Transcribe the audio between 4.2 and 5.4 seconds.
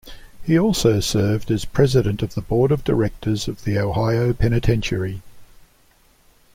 Penitentiary.